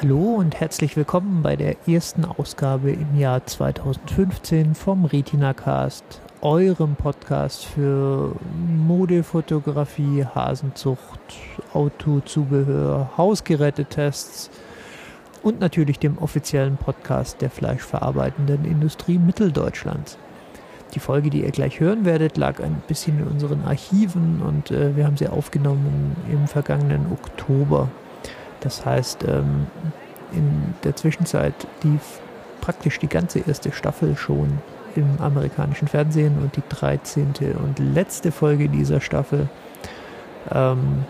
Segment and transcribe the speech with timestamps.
[0.00, 6.02] Hallo und herzlich willkommen bei der ersten Ausgabe im Jahr 2015 vom Retina-Cast,
[6.40, 8.34] eurem Podcast für
[8.76, 11.20] Modefotografie, Hasenzucht,
[11.72, 14.50] Autozubehör, Hausgerätetests
[15.44, 20.18] und natürlich dem offiziellen Podcast der fleischverarbeitenden Industrie Mitteldeutschlands.
[20.94, 24.96] Die Folge, die ihr gleich hören werdet, lag ein bisschen in unseren Archiven und äh,
[24.96, 27.88] wir haben sie aufgenommen im vergangenen Oktober.
[28.64, 29.68] Das heißt, ähm,
[30.32, 32.20] in der Zwischenzeit lief
[32.60, 34.58] praktisch die ganze erste Staffel schon
[34.96, 37.34] im amerikanischen Fernsehen und die 13.
[37.62, 39.48] und letzte Folge dieser Staffel
[40.50, 41.04] ähm,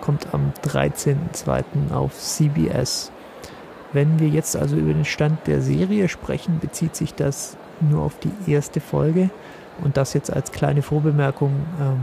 [0.00, 1.92] kommt am 13.02.
[1.92, 3.10] auf CBS.
[3.92, 8.18] Wenn wir jetzt also über den Stand der Serie sprechen, bezieht sich das nur auf
[8.18, 9.30] die erste Folge
[9.82, 11.52] und das jetzt als kleine Vorbemerkung.
[11.80, 12.00] Ähm,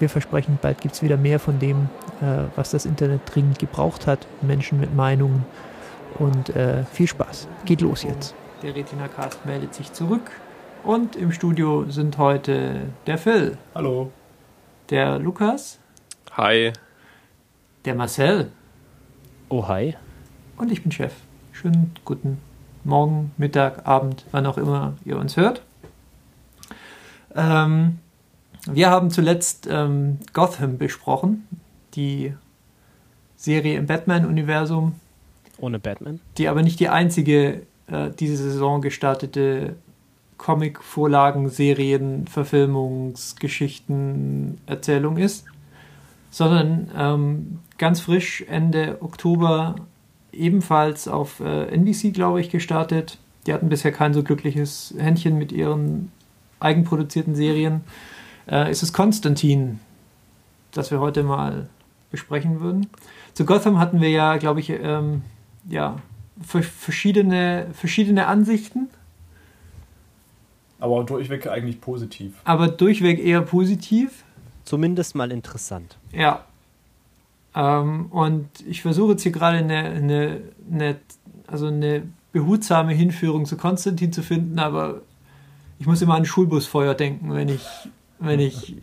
[0.00, 1.88] wir versprechen, bald gibt es wieder mehr von dem,
[2.20, 4.26] äh, was das Internet dringend gebraucht hat.
[4.42, 5.44] Menschen mit Meinungen
[6.18, 7.48] und äh, viel Spaß.
[7.64, 8.34] Geht los jetzt.
[8.62, 10.30] Der Retina Cast meldet sich zurück
[10.82, 13.56] und im Studio sind heute der Phil.
[13.74, 14.10] Hallo.
[14.90, 15.78] Der Lukas.
[16.36, 16.72] Hi.
[17.84, 18.50] Der Marcel.
[19.48, 19.96] Oh, hi.
[20.56, 21.14] Und ich bin Chef.
[21.52, 22.38] Schönen guten
[22.84, 25.62] Morgen, Mittag, Abend, wann auch immer ihr uns hört.
[27.34, 27.98] Ähm,
[28.66, 31.46] wir haben zuletzt ähm, Gotham besprochen,
[31.94, 32.34] die
[33.36, 34.96] Serie im Batman-Universum.
[35.58, 36.18] Ohne Batman?
[36.36, 39.76] Die aber nicht die einzige äh, diese Saison gestartete
[40.38, 45.44] Comic-Vorlagen, Serien, Verfilmungsgeschichten, Erzählung ist,
[46.30, 49.76] sondern ähm, ganz frisch Ende Oktober
[50.32, 53.18] ebenfalls auf äh, NBC, glaube ich, gestartet.
[53.46, 56.10] Die hatten bisher kein so glückliches Händchen mit ihren
[56.60, 57.82] eigenproduzierten Serien.
[58.48, 59.80] Äh, ist es Konstantin,
[60.72, 61.68] das wir heute mal
[62.10, 62.88] besprechen würden.
[63.34, 65.22] Zu Gotham hatten wir ja, glaube ich, ähm,
[65.68, 65.96] ja,
[66.40, 68.88] verschiedene, verschiedene Ansichten.
[70.78, 72.34] Aber durchweg eigentlich positiv.
[72.44, 74.24] Aber durchweg eher positiv.
[74.64, 75.98] Zumindest mal interessant.
[76.12, 76.44] Ja,
[77.54, 80.40] ähm, und ich versuche jetzt hier gerade eine, eine,
[80.70, 80.96] eine,
[81.46, 82.02] also eine
[82.32, 85.02] behutsame Hinführung zu Konstantin zu finden, aber
[85.78, 87.66] ich muss immer an Schulbusfeuer denken, wenn ich,
[88.20, 88.76] wenn ich,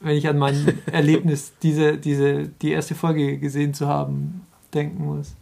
[0.00, 5.34] wenn ich an mein Erlebnis, diese, diese, die erste Folge gesehen zu haben, denken muss.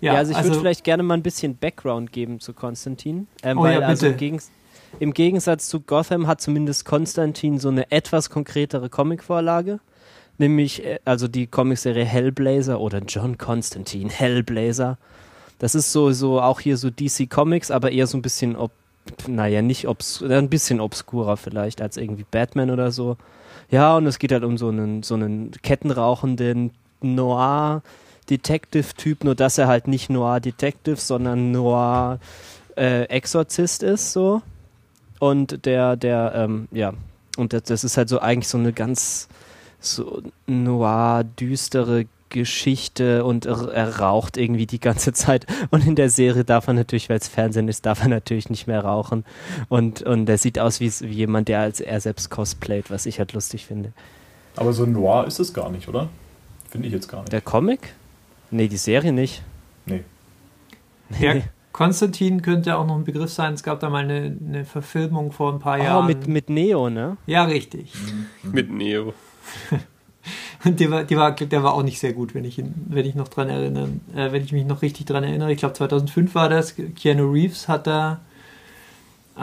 [0.00, 3.26] Ja, ja also ich also, würde vielleicht gerne mal ein bisschen Background geben zu Konstantin.
[3.42, 4.50] Ähm, oh weil ja, also im, Gegens
[5.00, 9.80] im Gegensatz zu Gotham hat zumindest Konstantin so eine etwas konkretere Comicvorlage
[10.38, 14.98] nämlich äh, also die Comicserie Hellblazer oder John Constantine Hellblazer.
[15.58, 18.72] Das ist so, so auch hier so DC Comics, aber eher so ein bisschen, ob,
[19.26, 23.16] naja, nicht obs ein bisschen obskurer vielleicht als irgendwie Batman oder so.
[23.70, 27.82] Ja, und es geht halt um so einen, so einen kettenrauchenden Noir
[28.30, 32.18] Detective-Typ, nur dass er halt nicht Noir Detective, sondern Noir
[32.76, 34.42] äh, ist, so.
[35.20, 36.92] Und der, der, ähm, ja,
[37.36, 39.28] und das, das ist halt so eigentlich so eine ganz
[39.80, 45.46] so noir, düstere Geschichte und er raucht irgendwie die ganze Zeit.
[45.70, 48.66] Und in der Serie darf er natürlich, weil es Fernsehen ist, darf er natürlich nicht
[48.66, 49.24] mehr rauchen.
[49.68, 53.18] Und, und er sieht aus wie, wie jemand, der als er selbst cosplayt, was ich
[53.18, 53.92] halt lustig finde.
[54.56, 56.08] Aber so noir ist es gar nicht, oder?
[56.70, 57.32] Finde ich jetzt gar nicht.
[57.32, 57.94] Der Comic?
[58.50, 59.42] Nee, die Serie nicht.
[59.86, 60.04] Nee.
[61.20, 61.34] Ja,
[61.72, 63.54] Konstantin könnte auch noch ein Begriff sein.
[63.54, 66.04] Es gab da mal eine, eine Verfilmung vor ein paar oh, Jahren.
[66.04, 67.16] Oh, mit, mit Neo, ne?
[67.26, 67.92] Ja, richtig.
[67.94, 68.52] Mhm.
[68.52, 69.12] Mit Neo.
[70.64, 73.14] Und der war, der, war, der war auch nicht sehr gut, wenn ich, wenn ich
[73.14, 75.52] noch dran erinnere, äh, wenn ich mich noch richtig dran erinnere.
[75.52, 76.74] Ich glaube 2005 war das.
[76.96, 78.20] Keanu Reeves hat da,
[79.36, 79.40] äh,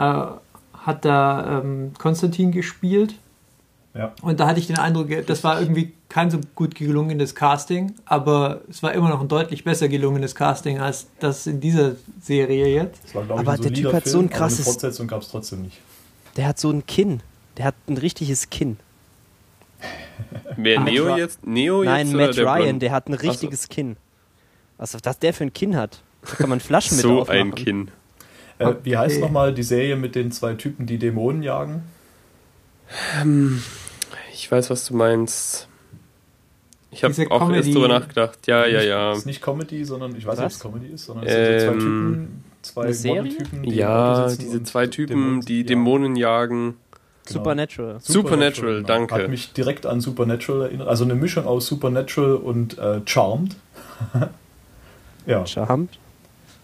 [0.78, 3.14] hat da ähm, Konstantin gespielt.
[3.94, 4.14] Ja.
[4.22, 8.62] Und da hatte ich den Eindruck, das war irgendwie kein so gut gelungenes Casting, aber
[8.70, 13.14] es war immer noch ein deutlich besser gelungenes Casting als das in dieser Serie jetzt.
[13.14, 14.60] War, aber der Typ hat Film, so ein krasses.
[14.60, 15.78] Eine Fortsetzung gab es trotzdem nicht.
[16.36, 17.20] Der hat so ein Kinn.
[17.58, 18.78] Der hat ein richtiges Kinn.
[20.56, 21.46] Wer Neo jetzt?
[21.46, 22.82] Neo Nein, jetzt, Matt der Ryan, Blond?
[22.82, 23.68] der hat ein richtiges so.
[23.68, 23.96] Kinn.
[24.78, 26.02] Was, was der für ein Kinn hat?
[26.28, 27.40] Da kann man Flaschen mit So aufmachen.
[27.40, 27.90] ein Kinn.
[28.58, 29.24] Äh, wie heißt okay.
[29.24, 31.82] nochmal die Serie mit den zwei Typen, die Dämonen jagen?
[33.20, 33.62] Ähm,
[34.32, 35.68] ich weiß, was du meinst.
[36.90, 37.58] Ich habe auch Comedy.
[37.58, 38.46] erst drüber nachgedacht.
[38.46, 39.12] Ja, ja, ja.
[39.12, 41.60] Es ist nicht Comedy, sondern ich weiß nicht, ob es Comedy ist, sondern es sind
[41.60, 46.74] so zwei Typen, zwei Model-Typen, die Ja, diese zwei Typen, Dämonen, die Dämonen jagen.
[47.24, 47.38] Genau.
[47.38, 48.00] Supernatural.
[48.00, 49.14] Supernatural, Supernatural danke.
[49.14, 50.88] Hat mich direkt an Supernatural erinnert.
[50.88, 53.56] Also eine Mischung aus Supernatural und äh, Charmed.
[55.26, 55.46] ja.
[55.46, 55.90] Charmed?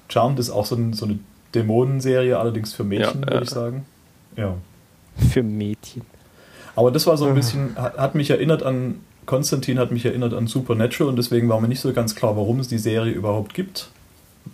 [0.09, 1.19] Charmed ist auch so, ein, so eine
[1.55, 3.87] Dämonenserie, allerdings für Mädchen, ja, würde ich sagen.
[4.37, 4.55] Ja.
[5.33, 6.03] Für Mädchen.
[6.75, 10.47] Aber das war so ein bisschen, hat mich erinnert an, Konstantin hat mich erinnert an
[10.47, 13.91] Supernatural und deswegen war mir nicht so ganz klar, warum es die Serie überhaupt gibt.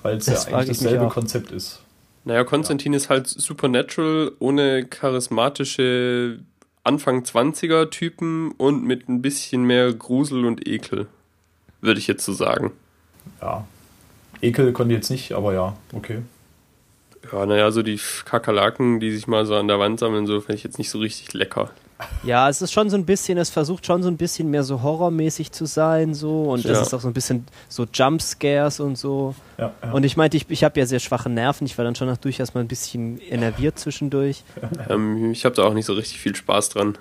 [0.03, 1.81] weil es ja eigentlich dasselbe Konzept ist.
[2.25, 2.97] Naja, Konstantin ja.
[2.97, 6.41] ist halt Supernatural ohne charismatische
[6.83, 11.07] Anfang 20er Typen und mit ein bisschen mehr Grusel und Ekel,
[11.81, 12.73] würde ich jetzt so sagen.
[13.41, 13.67] Ja.
[14.43, 16.23] Ekel konnte jetzt nicht, aber ja, okay.
[17.33, 20.57] Ja, naja, so die Kakerlaken, die sich mal so an der Wand sammeln, so finde
[20.57, 21.71] ich jetzt nicht so richtig lecker.
[22.25, 24.83] Ja, es ist schon so ein bisschen, es versucht schon so ein bisschen mehr so
[24.83, 26.73] horrormäßig zu sein, so und ja.
[26.73, 29.35] es ist auch so ein bisschen so Jumpscares und so.
[29.59, 29.93] Ja, ja.
[29.93, 32.17] Und ich meinte, ich, ich habe ja sehr schwache Nerven, ich war dann schon noch
[32.17, 34.43] durchaus mal ein bisschen enerviert zwischendurch.
[34.89, 36.99] Ähm, ich habe da auch nicht so richtig viel Spaß dran.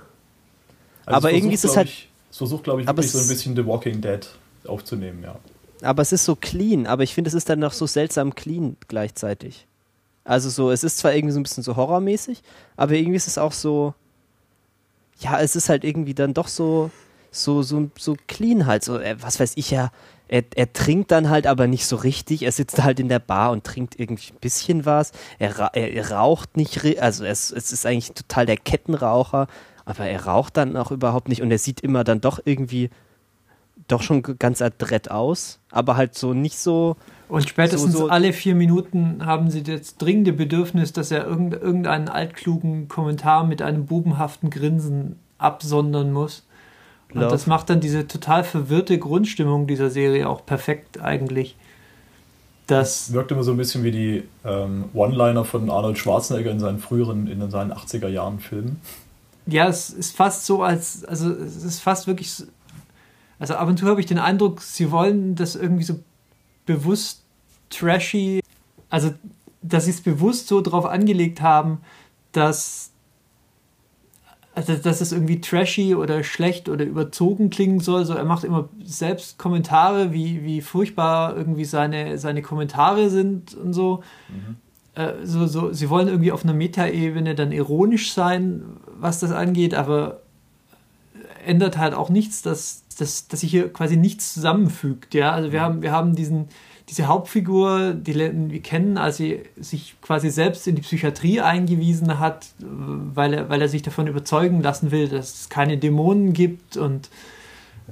[1.06, 1.90] Also aber irgendwie ist es halt.
[2.30, 4.28] es versucht, glaube ich, wirklich so ein bisschen The Walking Dead
[4.68, 5.36] aufzunehmen, ja.
[5.82, 8.78] Aber es ist so clean, aber ich finde, es ist dann noch so seltsam clean
[8.88, 9.68] gleichzeitig.
[10.24, 12.42] Also so, es ist zwar irgendwie so ein bisschen so horrormäßig,
[12.78, 13.94] aber irgendwie ist es auch so,
[15.24, 16.92] ja, es ist halt irgendwie dann doch so,
[17.32, 19.92] so, so, so clean halt, so, äh, was weiß ich ja,
[20.28, 23.52] er, er trinkt dann halt aber nicht so richtig, er sitzt halt in der Bar
[23.52, 27.86] und trinkt irgendwie ein bisschen was, er, er, er raucht nicht, also es, es ist
[27.86, 29.48] eigentlich total der Kettenraucher,
[29.86, 31.42] aber er raucht dann auch überhaupt nicht.
[31.42, 32.90] Und er sieht immer dann doch irgendwie
[33.88, 36.96] doch schon ganz adrett aus, aber halt so nicht so.
[37.30, 42.10] Und spätestens so, so alle vier Minuten haben sie das dringende Bedürfnis, dass er irgendeinen
[42.10, 46.46] altklugen Kommentar mit einem bubenhaften Grinsen absondern muss.
[47.14, 47.32] Und Love.
[47.32, 51.56] das macht dann diese total verwirrte Grundstimmung dieser Serie auch perfekt eigentlich.
[52.68, 56.80] Das wirkt immer so ein bisschen wie die ähm, One-Liner von Arnold Schwarzenegger in seinen
[56.80, 58.80] früheren, in seinen 80er Jahren Filmen.
[59.46, 62.44] Ja, es ist fast so, als, also es ist fast wirklich
[63.44, 66.00] also ab und zu habe ich den Eindruck, sie wollen das irgendwie so
[66.66, 67.24] bewusst
[67.70, 68.40] trashy,
[68.90, 69.14] also
[69.62, 71.82] dass sie es bewusst so drauf angelegt haben,
[72.32, 72.92] dass
[74.56, 78.06] also dass es irgendwie trashy oder schlecht oder überzogen klingen soll.
[78.06, 83.74] So, er macht immer selbst Kommentare, wie, wie furchtbar irgendwie seine, seine Kommentare sind und
[83.74, 84.04] so.
[84.30, 84.56] Mhm.
[84.96, 85.74] Äh, so, so.
[85.74, 88.64] Sie wollen irgendwie auf einer Metaebene dann ironisch sein,
[88.98, 90.22] was das angeht, aber
[91.46, 95.14] ändert halt auch nichts, dass dass, dass sich hier quasi nichts zusammenfügt.
[95.14, 95.32] Ja?
[95.32, 96.48] Also wir haben, wir haben diesen,
[96.90, 102.48] diese Hauptfigur, die wir kennen, als sie sich quasi selbst in die Psychiatrie eingewiesen hat,
[102.60, 107.10] weil er, weil er sich davon überzeugen lassen will, dass es keine Dämonen gibt und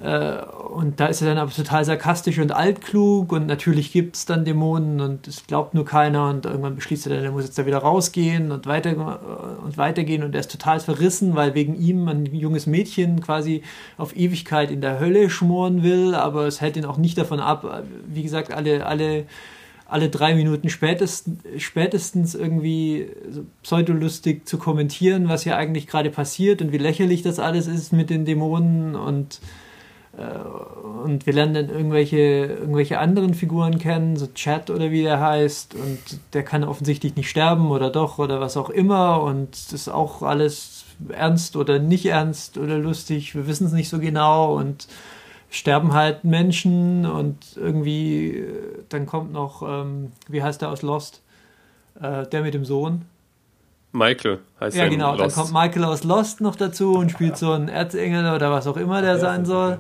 [0.02, 0.38] äh,
[0.72, 4.46] und da ist er dann aber total sarkastisch und altklug und natürlich gibt es dann
[4.46, 7.66] Dämonen und es glaubt nur keiner und irgendwann beschließt er dann, er muss jetzt da
[7.66, 12.26] wieder rausgehen und, weiter, und weitergehen und er ist total verrissen, weil wegen ihm ein
[12.26, 13.64] junges Mädchen quasi
[13.98, 17.84] auf Ewigkeit in der Hölle schmoren will, aber es hält ihn auch nicht davon ab,
[18.08, 19.26] wie gesagt, alle, alle
[19.88, 26.62] alle drei Minuten spätestens, spätestens irgendwie so pseudolustig zu kommentieren, was hier eigentlich gerade passiert
[26.62, 29.42] und wie lächerlich das alles ist mit den Dämonen und
[30.14, 35.74] und wir lernen dann irgendwelche, irgendwelche anderen Figuren kennen, so Chat oder wie der heißt,
[35.76, 36.00] und
[36.34, 40.22] der kann offensichtlich nicht sterben oder doch oder was auch immer, und das ist auch
[40.22, 44.88] alles ernst oder nicht ernst oder lustig, wir wissen es nicht so genau und
[45.50, 48.46] sterben halt Menschen und irgendwie,
[48.90, 51.22] dann kommt noch, ähm, wie heißt der aus Lost?
[52.00, 53.06] Äh, der mit dem Sohn.
[53.92, 55.16] Michael heißt Ja, genau.
[55.18, 58.78] Dann kommt Michael aus Lost noch dazu und spielt so einen Erzengel oder was auch
[58.78, 59.80] immer der sein soll.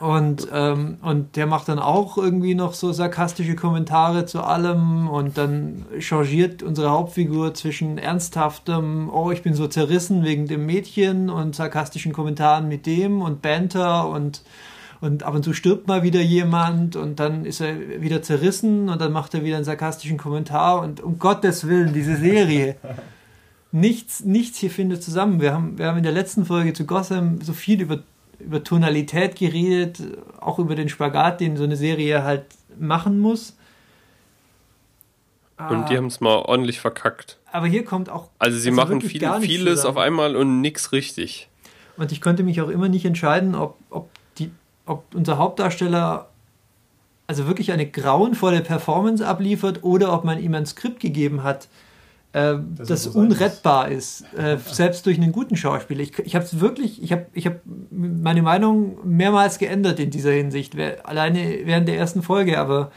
[0.00, 5.36] Und, ähm, und der macht dann auch irgendwie noch so sarkastische Kommentare zu allem und
[5.36, 11.54] dann changiert unsere Hauptfigur zwischen ernsthaftem, oh, ich bin so zerrissen wegen dem Mädchen und
[11.54, 14.40] sarkastischen Kommentaren mit dem und Banter und
[15.00, 19.00] und ab und zu stirbt mal wieder jemand und dann ist er wieder zerrissen und
[19.00, 22.76] dann macht er wieder einen sarkastischen Kommentar und um Gottes Willen, diese Serie.
[23.72, 25.40] nichts, nichts hier findet zusammen.
[25.40, 28.00] Wir haben, wir haben in der letzten Folge zu Gotham so viel über,
[28.38, 30.02] über Tonalität geredet,
[30.38, 32.44] auch über den Spagat, den so eine Serie halt
[32.78, 33.56] machen muss.
[35.68, 35.98] Und die ah.
[35.98, 37.38] haben es mal ordentlich verkackt.
[37.52, 38.28] Aber hier kommt auch.
[38.38, 39.96] Also sie also machen viel, vieles zusammen.
[39.96, 41.48] auf einmal und nichts richtig.
[41.96, 44.08] Und ich konnte mich auch immer nicht entscheiden, ob, ob
[44.90, 46.28] ob unser Hauptdarsteller
[47.26, 51.68] also wirklich eine grauenvolle Performance abliefert oder ob man ihm ein Skript gegeben hat,
[52.32, 56.00] äh, das, das unrettbar ist, äh, selbst durch einen guten Schauspieler.
[56.00, 60.32] Ich, ich habe es wirklich, ich habe ich hab meine Meinung mehrmals geändert in dieser
[60.32, 62.90] Hinsicht, alleine während der ersten Folge, aber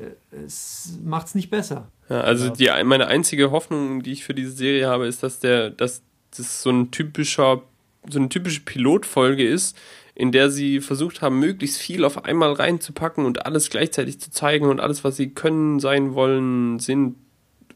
[0.00, 1.86] äh, es macht es nicht besser.
[2.08, 5.70] Ja, also die, meine einzige Hoffnung, die ich für diese Serie habe, ist, dass der,
[5.70, 6.02] dass
[6.36, 7.62] das so ein typischer,
[8.10, 9.76] so eine typische Pilotfolge ist,
[10.14, 14.66] in der sie versucht haben, möglichst viel auf einmal reinzupacken und alles gleichzeitig zu zeigen
[14.66, 17.16] und alles, was sie können, sein wollen, sind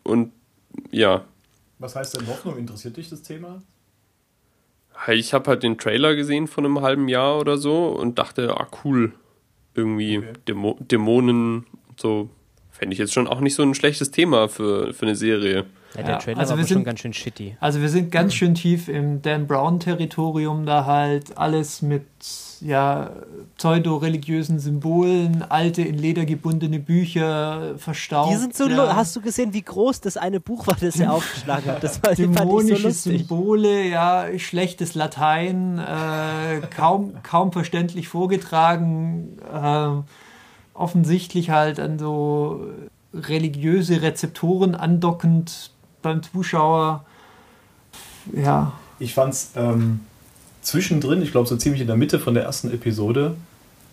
[0.02, 0.32] und
[0.90, 1.24] ja.
[1.78, 2.58] Was heißt denn Hoffnung?
[2.58, 3.62] Interessiert dich das Thema?
[5.08, 8.68] Ich habe halt den Trailer gesehen von einem halben Jahr oder so und dachte, ah
[8.84, 9.12] cool,
[9.74, 10.32] irgendwie okay.
[10.48, 11.66] Dämo Dämonen,
[11.96, 12.30] so
[12.70, 15.66] fände ich jetzt schon auch nicht so ein schlechtes Thema für, für eine Serie.
[15.94, 17.56] Ja, der Trailer also war sind, schon ganz schön shitty.
[17.60, 22.04] Also wir sind ganz schön tief im Dan Brown-Territorium, da halt alles mit
[22.60, 23.10] ja,
[23.56, 28.32] pseudo-religiösen Symbolen, alte in Leder gebundene Bücher verstaubt.
[28.32, 28.96] Die sind so, ja.
[28.96, 31.84] hast du gesehen, wie groß das eine Buch war, das er aufgeschlagen hat?
[31.84, 39.88] Das war Dämonische so Symbole, ja, schlechtes Latein, äh, kaum, kaum verständlich vorgetragen, äh,
[40.74, 42.66] offensichtlich halt an so
[43.14, 45.70] religiöse Rezeptoren andockend
[46.06, 47.04] beim Zuschauer.
[48.32, 48.72] Ja.
[48.98, 50.00] Ich fand's ähm,
[50.62, 53.34] zwischendrin, ich glaube so ziemlich in der Mitte von der ersten Episode,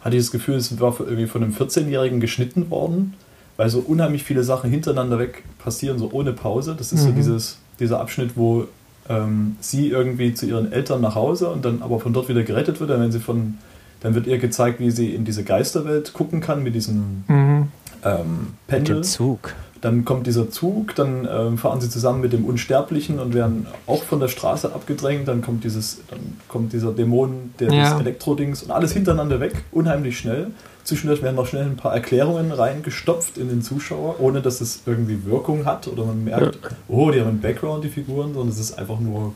[0.02, 3.16] hatte ich das Gefühl, es war irgendwie von einem 14-Jährigen geschnitten worden,
[3.58, 6.76] weil so unheimlich viele Sachen hintereinander weg passieren, so ohne Pause.
[6.78, 7.08] Das ist mhm.
[7.08, 8.68] so dieses, dieser Abschnitt, wo
[9.10, 12.80] ähm, sie irgendwie zu ihren Eltern nach Hause und dann aber von dort wieder gerettet
[12.80, 13.58] wird, dann wenn sie von
[14.02, 17.68] dann wird ihr gezeigt, wie sie in diese Geisterwelt gucken kann mit diesem mhm.
[18.04, 18.96] ähm, Pendel.
[18.98, 19.56] Mit dem Zug.
[19.84, 24.02] Dann kommt dieser Zug, dann ähm, fahren sie zusammen mit dem Unsterblichen und werden auch
[24.02, 25.28] von der Straße abgedrängt.
[25.28, 27.90] Dann kommt dieses, dann kommt dieser Dämon, der ja.
[27.90, 30.52] des Elektrodings und alles hintereinander weg, unheimlich schnell.
[30.86, 35.26] Zwischendurch werden noch schnell ein paar Erklärungen reingestopft in den Zuschauer, ohne dass es irgendwie
[35.26, 36.70] Wirkung hat oder man merkt, ja.
[36.88, 39.34] oh, die haben einen Background, die Figuren, sondern es ist einfach nur,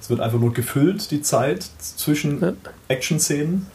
[0.00, 2.52] es wird einfach nur gefüllt, die Zeit zwischen ja.
[2.86, 3.66] Action-Szenen.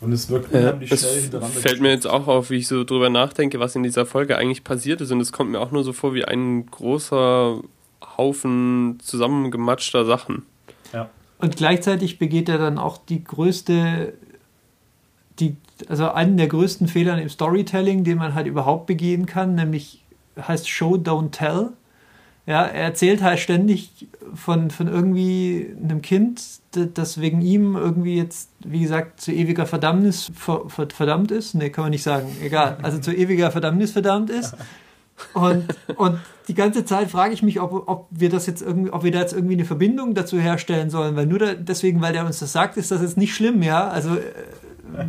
[0.00, 1.60] Und es wirkt unheimlich äh, schnell hintereinander.
[1.60, 4.64] Fällt mir jetzt auch auf, wie ich so drüber nachdenke, was in dieser Folge eigentlich
[4.64, 5.10] passiert ist.
[5.10, 7.60] Und es kommt mir auch nur so vor wie ein großer
[8.16, 10.42] Haufen zusammengematschter Sachen.
[10.92, 11.10] Ja.
[11.38, 14.14] Und gleichzeitig begeht er dann auch die größte,
[15.38, 15.56] die,
[15.88, 20.02] also einen der größten Fehler im Storytelling, den man halt überhaupt begehen kann, nämlich
[20.36, 21.70] heißt Show, Don't Tell.
[22.46, 26.60] Ja, er erzählt halt ständig von, von irgendwie einem Kind,
[26.94, 31.54] das wegen ihm irgendwie jetzt, wie gesagt, zu ewiger Verdammnis verdammt ist.
[31.54, 32.28] Nee, kann man nicht sagen.
[32.42, 32.78] Egal.
[32.82, 34.54] Also zu ewiger Verdammnis verdammt ist.
[35.32, 35.64] Und,
[35.96, 39.10] und die ganze Zeit frage ich mich, ob, ob wir das jetzt irgendwie, ob wir
[39.10, 42.38] da jetzt irgendwie eine Verbindung dazu herstellen sollen, weil nur da, deswegen, weil der uns
[42.38, 43.88] das sagt, ist das jetzt nicht schlimm, ja.
[43.88, 45.08] Also äh,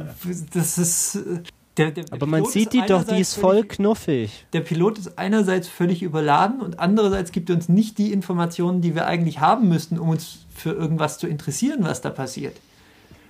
[0.53, 1.20] das ist
[1.77, 4.46] der, der, Aber man sieht die doch, die ist voll knuffig.
[4.53, 8.96] Der Pilot ist einerseits völlig überladen und andererseits gibt er uns nicht die Informationen, die
[8.96, 12.57] wir eigentlich haben müssten, um uns für irgendwas zu interessieren, was da passiert.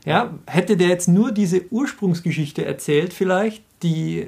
[0.06, 4.28] Ja, hätte der jetzt nur diese Ursprungsgeschichte erzählt, vielleicht, die,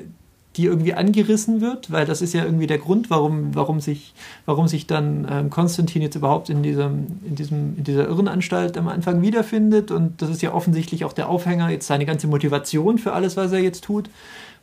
[0.59, 4.13] die irgendwie angerissen wird, weil das ist ja irgendwie der Grund, warum, warum, sich,
[4.45, 8.89] warum sich dann ähm, Konstantin jetzt überhaupt in, diesem, in, diesem, in dieser Irrenanstalt am
[8.89, 9.89] Anfang wiederfindet.
[9.89, 13.53] Und das ist ja offensichtlich auch der Aufhänger, jetzt seine ganze Motivation für alles, was
[13.53, 14.09] er jetzt tut,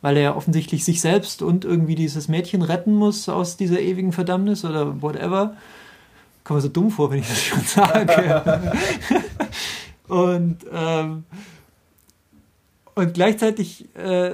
[0.03, 4.11] weil er ja offensichtlich sich selbst und irgendwie dieses Mädchen retten muss aus dieser ewigen
[4.11, 5.55] Verdammnis oder whatever.
[6.43, 8.71] Kommt mir so dumm vor, wenn ich das schon sage.
[10.07, 11.23] und, ähm,
[12.93, 13.87] und gleichzeitig.
[13.95, 14.33] Äh,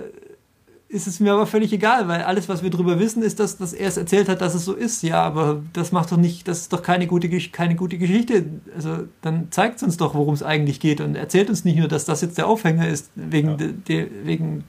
[0.94, 3.74] ist es mir aber völlig egal, weil alles, was wir darüber wissen, ist, dass, dass
[3.74, 5.02] er es erzählt hat, dass es so ist.
[5.02, 8.46] Ja, aber das macht doch nicht, das ist doch keine gute, keine gute Geschichte.
[8.76, 11.88] Also dann zeigt es uns doch, worum es eigentlich geht und erzählt uns nicht nur,
[11.88, 13.56] dass das jetzt der Aufhänger ist, wegen, ja.
[13.56, 14.64] de, de, wegen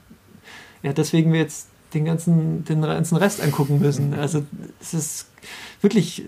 [0.81, 4.13] ja, deswegen wir jetzt den ganzen, den ganzen Rest angucken müssen.
[4.13, 4.43] Also
[4.81, 5.27] es ist
[5.81, 6.23] wirklich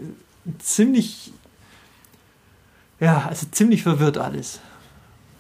[0.59, 1.33] ziemlich,
[2.99, 4.59] ja, also ziemlich verwirrt alles.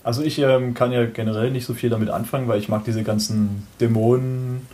[0.07, 3.03] Also ich ähm, kann ja generell nicht so viel damit anfangen, weil ich mag diese
[3.03, 4.65] ganzen Dämonen,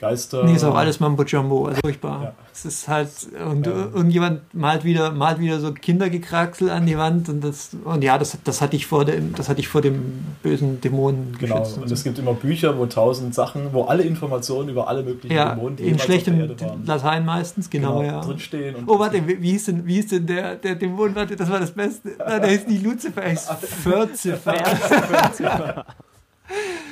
[0.00, 0.44] Geister.
[0.44, 2.22] Nee, ist auch alles Mambo Jumbo, also furchtbar.
[2.22, 2.32] Ja.
[2.50, 3.10] Es ist halt,
[3.50, 3.72] und ja.
[3.72, 8.38] irgendjemand malt wieder, malt wieder so Kindergekraxel an die Wand und das, und ja, das,
[8.42, 11.90] das hatte ich vor dem, das hatte ich vor dem bösen Dämonen Genau, und, und
[11.90, 15.76] es gibt immer Bücher, wo tausend Sachen, wo alle Informationen über alle möglichen ja, Dämonen,
[15.76, 18.20] die in schlechtem Latein meistens, genau, genau ja.
[18.22, 18.76] drinstehen.
[18.86, 21.72] oh, warte, wie, hieß denn, wie hieß denn der, der Dämon, warte, das war das
[21.72, 22.12] Beste.
[22.18, 23.50] Nein, der ist nicht Lucifer, er ist
[23.82, 24.64] Förzifer.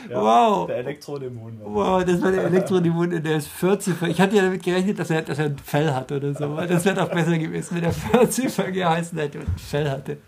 [0.08, 0.66] Ja, wow.
[0.66, 1.60] Der Elektrodämon.
[1.62, 4.02] Wow, das war der Elektrodämon der ist 40.
[4.08, 6.56] Ich hatte ja damit gerechnet, dass er, dass er ein Fell hat oder so.
[6.56, 10.18] Das wäre doch besser gewesen, wenn er 40 geheißen hätte und ein Fell hatte.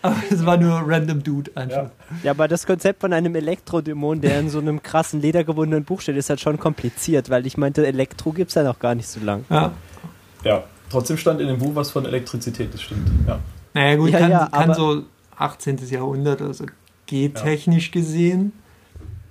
[0.00, 1.76] Aber es war nur random Dude einfach.
[1.76, 1.90] Ja.
[2.22, 6.16] ja, aber das Konzept von einem Elektrodämon, der in so einem krassen ledergewundenen Buch steht,
[6.16, 9.20] ist halt schon kompliziert, weil ich meinte, Elektro gibt es ja noch gar nicht so
[9.20, 9.44] lang.
[9.50, 9.72] Ja.
[10.44, 13.10] Ja, trotzdem stand in dem Buch was von Elektrizität, das stimmt.
[13.26, 13.40] Ja.
[13.74, 15.02] Naja, gut, ja, kann, ja, kann so
[15.36, 15.78] 18.
[15.88, 16.66] Jahrhundert oder so
[17.06, 17.92] G-technisch ja.
[17.92, 18.52] gesehen.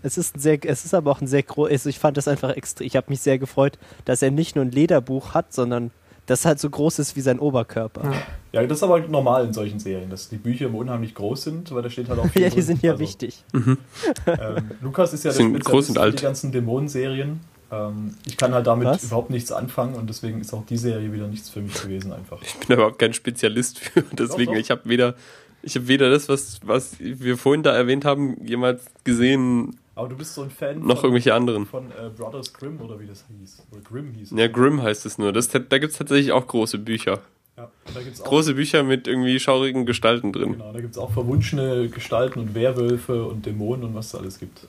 [0.03, 1.69] Es ist, ein sehr, es ist aber auch ein sehr groß.
[1.69, 2.87] Also ich fand das einfach extrem.
[2.87, 5.91] Ich habe mich sehr gefreut, dass er nicht nur ein Lederbuch hat, sondern
[6.27, 8.13] das halt so groß ist wie sein Oberkörper.
[8.51, 11.71] Ja, das ist aber normal in solchen Serien, dass die Bücher immer unheimlich groß sind,
[11.73, 13.43] weil da steht halt auch viel Ja, die sind ja also, wichtig.
[13.53, 13.77] Mhm.
[14.25, 17.39] Ähm, Lukas ist ja der Spezialist für die ganzen Dämonenserien.
[17.71, 19.03] Ähm, ich kann halt damit Was?
[19.05, 22.41] überhaupt nichts anfangen und deswegen ist auch die Serie wieder nichts für mich gewesen einfach.
[22.41, 24.59] Ich bin überhaupt kein Spezialist für, deswegen, doch, doch.
[24.59, 25.15] ich habe weder
[25.63, 30.15] ich habe weder das, was, was wir vorhin da erwähnt haben, jemals gesehen, Aber du
[30.15, 31.65] bist so ein Fan noch von, irgendwelche anderen.
[31.65, 33.63] Von äh, Brothers Grimm oder wie das hieß.
[33.71, 34.37] Oder Grimm hieß es.
[34.37, 35.33] Ja, Grimm heißt es nur.
[35.33, 37.21] Das, da gibt es tatsächlich auch große Bücher.
[37.57, 40.53] Ja, da gibt's auch große Bücher mit irgendwie schaurigen Gestalten drin.
[40.53, 44.37] Genau, da gibt es auch verwunschene Gestalten und Werwölfe und Dämonen und was da alles
[44.37, 44.67] gibt.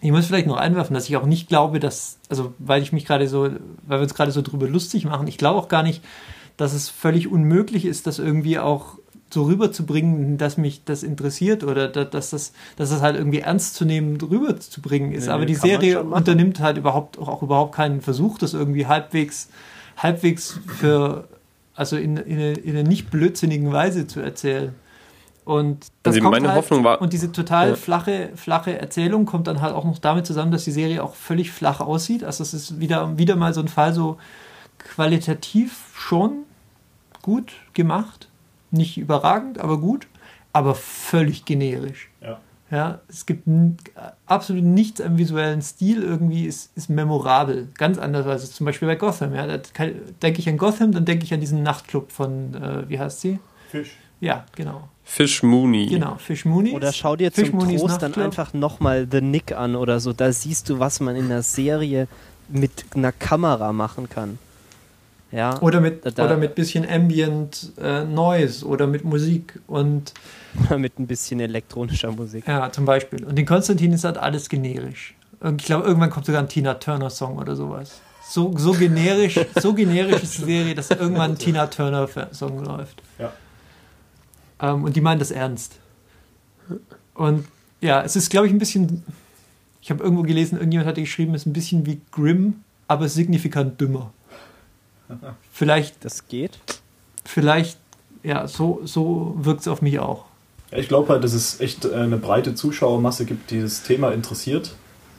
[0.00, 3.04] Ich muss vielleicht noch einwerfen, dass ich auch nicht glaube, dass, also weil ich mich
[3.04, 6.02] gerade so, weil wir uns gerade so drüber lustig machen, ich glaube auch gar nicht,
[6.56, 8.98] dass es völlig unmöglich ist, das irgendwie auch
[9.30, 13.84] so rüberzubringen, dass mich das interessiert oder dass das, dass das halt irgendwie ernst zu
[13.84, 15.26] nehmen rüberzubringen ist.
[15.26, 19.48] Nee, Aber die Serie unternimmt halt überhaupt auch überhaupt keinen Versuch, das irgendwie halbwegs,
[19.96, 21.28] halbwegs für,
[21.74, 24.74] also in, in, eine, in einer nicht blödsinnigen Weise zu erzählen.
[25.44, 27.76] Und das also kommt meine halt, Hoffnung war und diese total ja.
[27.76, 31.52] flache, flache Erzählung kommt dann halt auch noch damit zusammen, dass die Serie auch völlig
[31.52, 32.24] flach aussieht.
[32.24, 34.18] Also es ist wieder, wieder mal so ein Fall so
[34.78, 36.44] qualitativ schon
[37.22, 38.28] gut gemacht
[38.70, 40.06] nicht überragend, aber gut,
[40.52, 42.10] aber völlig generisch.
[42.20, 42.40] Ja.
[42.68, 43.46] Ja, es gibt
[44.26, 47.68] absolut nichts am visuellen Stil, irgendwie ist, ist memorabel.
[47.74, 49.34] Ganz anders als zum Beispiel bei Gotham.
[49.34, 49.60] Ja, da
[50.20, 53.38] denke ich an Gotham, dann denke ich an diesen Nachtclub von, äh, wie heißt sie?
[53.70, 53.96] Fisch.
[54.18, 54.88] Ja, genau.
[55.04, 55.86] Fish Mooney.
[55.86, 56.72] Genau, Fish Mooney.
[56.72, 60.12] Oder schau dir Fish zum Mooney's Trost dann einfach nochmal The Nick an oder so.
[60.12, 62.08] Da siehst du, was man in der Serie
[62.48, 64.40] mit einer Kamera machen kann.
[65.32, 70.14] Ja, oder mit da, oder mit bisschen Ambient äh, Noise oder mit Musik und
[70.78, 72.46] mit ein bisschen elektronischer Musik.
[72.46, 73.24] Ja, zum Beispiel.
[73.24, 75.14] Und den Konstantin ist halt alles generisch.
[75.40, 78.00] Und ich glaube, irgendwann kommt sogar ein Tina Turner Song oder sowas.
[78.28, 83.02] So, so generisch, so generisch ist die Serie, dass irgendwann ein Tina Turner Song läuft.
[83.18, 83.32] Ja.
[84.60, 85.78] Ähm, und die meinen das ernst.
[87.14, 87.46] Und
[87.80, 89.04] ja, es ist, glaube ich, ein bisschen.
[89.82, 93.80] Ich habe irgendwo gelesen, irgendjemand hatte geschrieben, es ist ein bisschen wie Grimm, aber signifikant
[93.80, 94.12] dümmer.
[95.52, 96.04] Vielleicht.
[96.04, 96.58] Das geht.
[97.24, 97.78] Vielleicht,
[98.22, 100.24] ja, so, so wirkt es auf mich auch.
[100.72, 104.74] Ich glaube halt, dass es echt äh, eine breite Zuschauermasse gibt, die das Thema interessiert.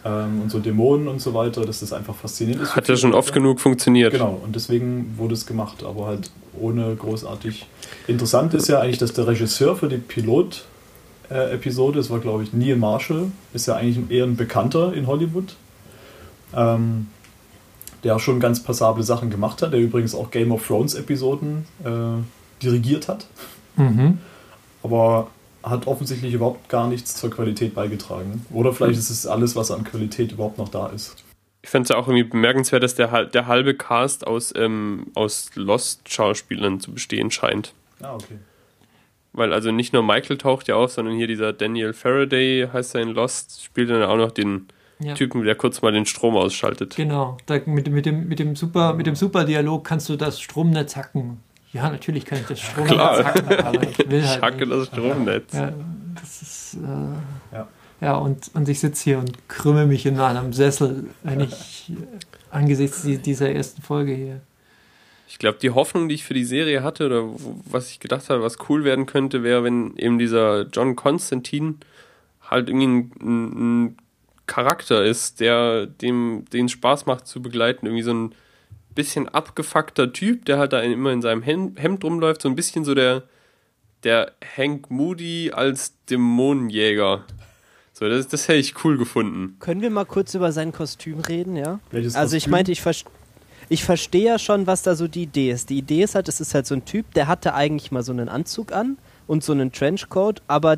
[0.06, 2.76] Ähm, und so Dämonen und so weiter, dass das einfach faszinierend ist.
[2.76, 4.12] Hat ja schon oft genug funktioniert.
[4.12, 7.66] Genau, und deswegen wurde es gemacht, aber halt ohne großartig.
[8.08, 12.76] Interessant ist ja eigentlich, dass der Regisseur für die Pilot-Episode, das war glaube ich Neil
[12.76, 15.56] Marshall, ist ja eigentlich eher ein Bekannter in Hollywood.
[16.56, 17.08] Ähm,
[18.08, 21.66] der auch schon ganz passable Sachen gemacht hat, der übrigens auch Game of Thrones Episoden
[21.84, 22.24] äh,
[22.64, 23.28] dirigiert hat.
[23.76, 24.20] Mhm.
[24.82, 25.28] Aber
[25.62, 28.46] hat offensichtlich überhaupt gar nichts zur Qualität beigetragen.
[28.52, 31.22] Oder vielleicht ist es alles, was an Qualität überhaupt noch da ist.
[31.62, 35.50] Ich fände es ja auch irgendwie bemerkenswert, dass der, der halbe Cast aus, ähm, aus
[35.56, 37.74] Lost-Schauspielern zu bestehen scheint.
[38.02, 38.38] Ah, okay.
[39.34, 43.02] Weil also nicht nur Michael taucht ja auf, sondern hier dieser Daniel Faraday heißt er
[43.02, 44.68] in Lost, spielt dann auch noch den
[45.00, 45.14] ja.
[45.14, 46.96] Typen, der kurz mal den Strom ausschaltet.
[46.96, 50.96] Genau, da, mit, mit, dem, mit, dem super, mit dem Super-Dialog kannst du das Stromnetz
[50.96, 51.40] hacken.
[51.74, 53.24] Ja, natürlich kann ich das Stromnetz Klar.
[53.24, 54.38] hacken, aber ich will halt.
[54.38, 54.72] Ich hacke nicht.
[54.72, 55.54] das Stromnetz.
[55.54, 55.74] Ja,
[56.20, 56.74] das ist.
[56.76, 57.68] Äh, ja.
[58.02, 61.92] ja, und, und ich sitze hier und krümme mich in einem Sessel, wenn ich
[62.50, 64.42] angesichts dieser ersten Folge hier.
[65.30, 67.30] Ich glaube, die Hoffnung, die ich für die Serie hatte, oder
[67.70, 71.76] was ich gedacht habe, was cool werden könnte, wäre, wenn eben dieser John Constantine
[72.50, 73.98] halt irgendwie ein, ein
[74.48, 77.86] Charakter ist, der dem den Spaß macht zu begleiten.
[77.86, 78.34] Irgendwie so ein
[78.96, 82.96] bisschen abgefuckter Typ, der halt da immer in seinem Hemd rumläuft, so ein bisschen so
[82.96, 83.24] der,
[84.04, 87.24] der Hank Moody als Dämonenjäger.
[87.94, 89.58] So, das, das hätte ich cool gefunden.
[89.60, 91.80] Können wir mal kurz über sein Kostüm reden, ja?
[91.92, 92.38] Welches also Kostüm?
[92.38, 92.94] ich meinte, ich, ver
[93.70, 95.70] ich verstehe ja schon, was da so die Idee ist.
[95.70, 98.12] Die Idee ist halt, es ist halt so ein Typ, der hatte eigentlich mal so
[98.12, 100.78] einen Anzug an und so einen Trenchcoat, aber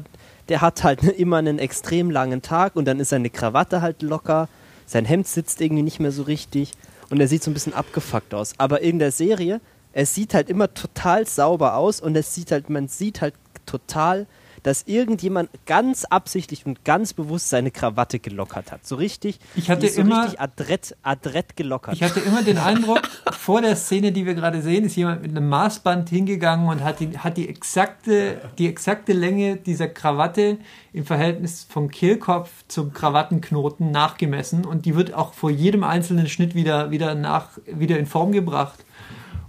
[0.50, 4.50] der hat halt immer einen extrem langen Tag und dann ist seine Krawatte halt locker,
[4.86, 6.72] sein Hemd sitzt irgendwie nicht mehr so richtig
[7.10, 8.54] und er sieht so ein bisschen abgefuckt aus.
[8.58, 9.62] Aber in der Serie,
[9.94, 13.34] es sieht halt immer total sauber aus und es sieht halt, man sieht halt
[13.66, 14.28] total
[14.64, 18.86] dass irgendjemand ganz absichtlich und ganz bewusst seine Krawatte gelockert hat.
[18.86, 21.96] So richtig, ich hatte so immer, richtig adrett, adrett gelockert.
[21.96, 25.32] Ich hatte immer den Eindruck, vor der Szene, die wir gerade sehen, ist jemand mit
[25.32, 30.58] einem Maßband hingegangen und hat die, hat die, exakte, die exakte Länge dieser Krawatte
[30.94, 36.56] im Verhältnis vom Kehlkopf zum Krawattenknoten nachgemessen und die wird auch vor jedem einzelnen Schnitt
[36.56, 38.86] wieder, wieder, nach, wieder in Form gebracht.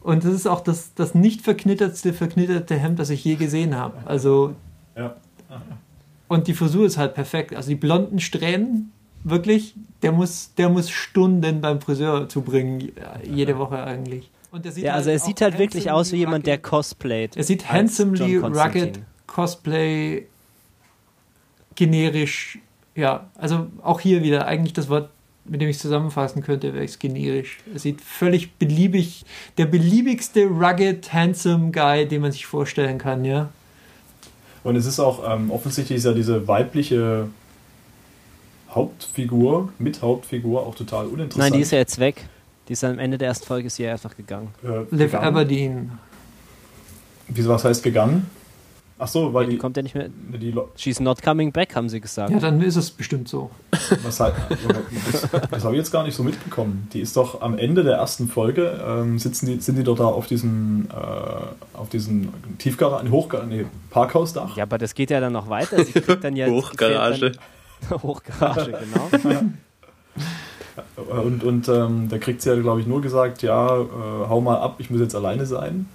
[0.01, 3.99] Und das ist auch das, das nicht verknittertste, verknitterte Hemd, das ich je gesehen habe.
[4.07, 4.55] Also
[5.01, 5.17] ja.
[6.29, 7.55] Und die Frisur ist halt perfekt.
[7.55, 8.93] Also die blonden Strähnen,
[9.25, 12.93] wirklich, der muss, der muss Stunden beim Friseur zubringen,
[13.25, 14.31] jede Woche eigentlich.
[14.77, 17.37] ja, also halt er sieht halt wirklich aus wie jemand, der cosplayt.
[17.37, 20.27] Er sieht handsomely rugged, Cosplay,
[21.75, 22.59] generisch.
[22.95, 25.11] Ja, also auch hier wieder eigentlich das Wort,
[25.45, 27.59] mit dem ich es zusammenfassen könnte, wäre es generisch.
[27.73, 29.25] Er sieht völlig beliebig,
[29.57, 33.51] der beliebigste rugged, handsome Guy, den man sich vorstellen kann, ja.
[34.63, 37.29] Und es ist auch ähm, offensichtlich ist ja diese weibliche
[38.71, 41.39] Hauptfigur, mit Hauptfigur, auch total uninteressant.
[41.39, 42.29] Nein, die ist ja jetzt weg.
[42.69, 44.49] Die ist am Ende der ersten Folge ist sie einfach gegangen.
[44.63, 45.25] Äh, Liv gegangen.
[45.25, 45.91] Aberdeen.
[47.29, 48.31] Wieso was heißt gegangen?
[49.03, 50.11] Ach so, weil ja, die, die kommt ja nicht mehr.
[50.11, 52.31] Die She's not coming back, haben sie gesagt.
[52.31, 53.51] Ja, dann ist es bestimmt so.
[54.03, 54.35] Was halt,
[55.11, 56.87] das, das habe ich jetzt gar nicht so mitbekommen.
[56.93, 60.05] Die ist doch am Ende der ersten Folge ähm, sitzen die, sind die doch da
[60.05, 64.55] auf diesem äh, auf diesem Tiefgarage, Hochgarage, nee, Parkhausdach.
[64.59, 65.83] Ja, aber das geht ja dann noch weiter.
[65.83, 67.33] Sie kriegt dann ja Hochgarage.
[67.89, 69.09] Dann, Hochgarage, genau.
[71.11, 73.87] und und ähm, da kriegt sie ja, glaube ich, nur gesagt, ja, äh,
[74.29, 75.87] hau mal ab, ich muss jetzt alleine sein.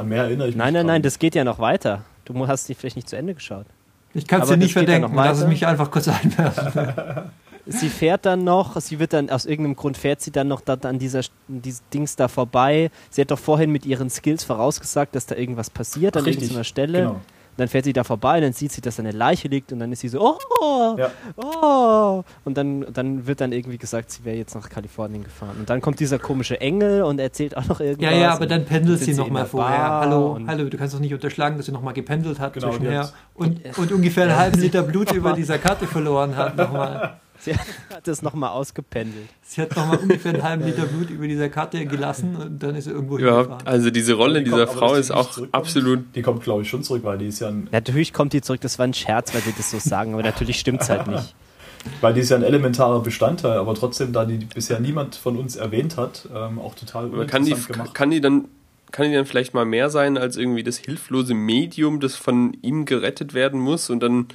[0.00, 0.64] An mehr erinnere ich mich.
[0.64, 2.02] Nein, nein, nein, das geht ja noch weiter.
[2.24, 3.66] Du hast dich vielleicht nicht zu Ende geschaut.
[4.14, 6.94] Ich kann es dir nicht verdenken, ja lass es mich einfach kurz einwerfen.
[7.66, 10.74] sie fährt dann noch, sie wird dann, aus irgendeinem Grund fährt sie dann noch da,
[10.74, 12.90] an dieser dieses Dings da vorbei.
[13.10, 16.98] Sie hat doch vorhin mit ihren Skills vorausgesagt, dass da irgendwas passiert an irgendeiner Stelle.
[16.98, 17.20] Genau
[17.60, 19.78] dann fährt sie da vorbei und dann sieht sie, dass da eine Leiche liegt und
[19.78, 21.10] dann ist sie so, oh, ja.
[21.36, 22.22] oh.
[22.44, 25.56] Und dann, dann wird dann irgendwie gesagt, sie wäre jetzt nach Kalifornien gefahren.
[25.58, 28.12] Und dann kommt dieser komische Engel und erzählt auch noch irgendwas.
[28.12, 29.78] Ja, ja, aber dann pendelt sie nochmal vorher.
[29.78, 33.60] Hallo, hallo, du kannst doch nicht unterschlagen, dass sie nochmal gependelt hat genau, zwischenher und,
[33.78, 37.18] und ungefähr einen halben Liter Blut über dieser Karte verloren hat nochmal.
[37.40, 39.28] Sie hat das nochmal ausgependelt.
[39.42, 42.84] Sie hat nochmal ungefähr einen halben Liter Blut über dieser Karte gelassen und dann ist
[42.84, 46.04] sie irgendwo Überhaupt, Also diese Rolle die dieser kommt, Frau ist auch absolut...
[46.14, 47.68] Die kommt, glaube ich, schon zurück, weil die ist ja ein...
[47.72, 50.60] Natürlich kommt die zurück, das war ein Scherz, weil sie das so sagen, aber natürlich
[50.60, 51.34] stimmt es halt nicht.
[52.02, 55.56] Weil die ist ja ein elementarer Bestandteil, aber trotzdem, da die bisher niemand von uns
[55.56, 57.94] erwähnt hat, ähm, auch total kann die, gemacht.
[57.94, 58.48] Kann die dann
[58.90, 62.84] kann die dann vielleicht mal mehr sein als irgendwie das hilflose Medium, das von ihm
[62.84, 64.26] gerettet werden muss und dann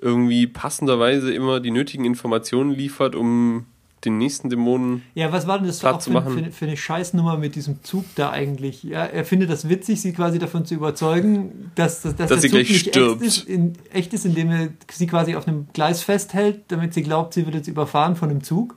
[0.00, 3.66] irgendwie passenderweise immer die nötigen Informationen liefert, um
[4.04, 5.02] den nächsten Dämonen.
[5.14, 8.30] Ja, was war denn das auch für, für, für, eine Scheißnummer mit diesem Zug da
[8.30, 8.84] eigentlich?
[8.84, 12.48] Ja, er findet das witzig, sie quasi davon zu überzeugen, dass, dass, dass, dass sie
[12.48, 13.22] Zug gleich stirbt.
[13.22, 17.02] Echt ist, in, echt ist, indem er sie quasi auf einem Gleis festhält, damit sie
[17.02, 18.76] glaubt, sie wird jetzt überfahren von einem Zug.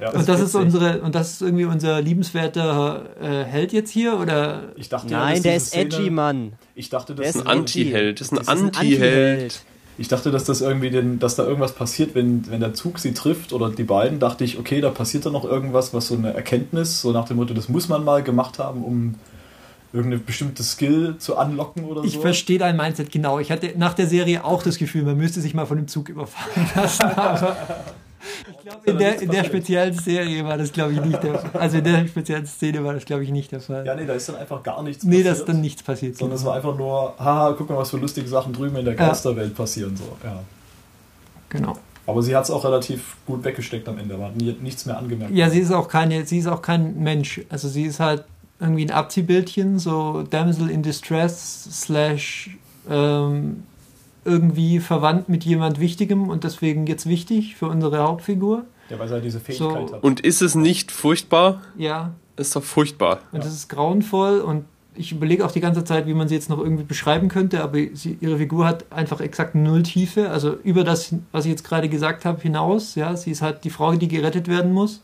[0.00, 4.16] Ja, und das ist unsere und das ist irgendwie unser liebenswerter äh, Held jetzt hier
[4.18, 4.72] oder?
[4.76, 6.52] Ich dachte, Nein, ja, der ist edgy, Mann.
[6.76, 8.20] Ich dachte, das ist ein Anti-Held.
[8.20, 9.64] Das ist ein Anti-Held.
[9.98, 13.14] Ich dachte, dass das irgendwie den, dass da irgendwas passiert, wenn, wenn der Zug sie
[13.14, 16.32] trifft oder die beiden, dachte ich, okay, da passiert da noch irgendwas, was so eine
[16.32, 19.16] Erkenntnis, so nach dem Motto, das muss man mal gemacht haben, um
[19.92, 22.18] irgendeine bestimmte Skill zu anlocken oder ich so.
[22.18, 23.38] Ich verstehe dein Mindset genau.
[23.38, 26.08] Ich hatte nach der Serie auch das Gefühl, man müsste sich mal von dem Zug
[26.08, 27.06] überfahren lassen.
[28.84, 31.60] In der, in der speziellen Serie war das, glaube ich, nicht der Fall.
[31.60, 33.86] Also in der speziellen Szene war das, glaube ich, nicht der Fall.
[33.86, 35.18] Ja, nee, da ist dann einfach gar nichts passiert.
[35.18, 36.16] Nee, da ist dann nichts passiert.
[36.16, 36.40] Sondern genau.
[36.40, 39.50] es war einfach nur, haha, guck mal, was für lustige Sachen drüben in der Geisterwelt
[39.50, 39.56] ja.
[39.56, 39.96] passieren.
[39.96, 40.16] So.
[40.24, 40.42] Ja.
[41.48, 41.76] Genau.
[42.06, 45.34] Aber sie hat es auch relativ gut weggesteckt am Ende, man hat nichts mehr angemerkt.
[45.34, 47.42] Ja, sie ist auch keine, sie ist auch kein Mensch.
[47.50, 48.24] Also sie ist halt
[48.60, 52.56] irgendwie ein Abziehbildchen, so Damsel in Distress slash
[52.88, 53.64] ähm,
[54.28, 58.64] irgendwie verwandt mit jemand Wichtigem und deswegen jetzt wichtig für unsere Hauptfigur.
[58.90, 59.96] Ja, weil sie halt diese Fähigkeit so.
[59.96, 60.02] hat.
[60.02, 61.62] Und ist es nicht furchtbar?
[61.76, 62.14] Ja.
[62.36, 63.20] Ist doch furchtbar.
[63.32, 64.64] Und das ist grauenvoll und
[64.98, 67.78] ich überlege auch die ganze Zeit, wie man sie jetzt noch irgendwie beschreiben könnte, aber
[67.92, 71.88] sie, ihre Figur hat einfach exakt null Tiefe, also über das, was ich jetzt gerade
[71.88, 72.96] gesagt habe, hinaus.
[72.96, 75.02] Ja, sie ist halt die Frau, die gerettet werden muss.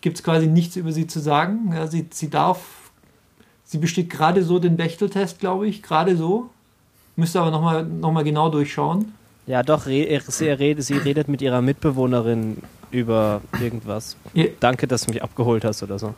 [0.00, 1.72] Gibt es quasi nichts über sie zu sagen.
[1.74, 2.90] Ja, sie, sie darf,
[3.62, 6.50] sie besteht gerade so den Bechteltest, glaube ich, gerade so.
[7.16, 9.12] Müsste aber nochmal noch mal genau durchschauen.
[9.46, 12.58] Ja, doch, re sie, redet, sie redet mit ihrer Mitbewohnerin
[12.90, 14.16] über irgendwas.
[14.32, 14.46] Ja.
[14.60, 16.14] Danke, dass du mich abgeholt hast oder so.